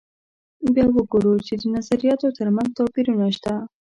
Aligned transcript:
بیا 0.73 0.85
وګورو 0.95 1.33
چې 1.47 1.53
د 1.61 1.63
نظریاتو 1.75 2.27
تر 2.37 2.47
منځ 2.55 2.69
توپیرونه 2.77 3.27
شته. 3.37 3.53